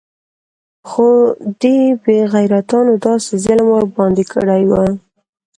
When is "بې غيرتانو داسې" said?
2.03-3.31